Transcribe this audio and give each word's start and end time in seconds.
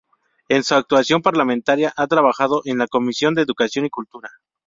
En 0.49 0.63
su 0.63 0.73
actuación 0.73 1.21
parlamentaria 1.21 1.93
ha 1.95 2.07
trabajado 2.07 2.63
en 2.65 2.79
la 2.79 2.87
comisión 2.87 3.35
de 3.35 3.43
Educación 3.43 3.85
y 3.85 3.91
Cultura. 3.91 4.29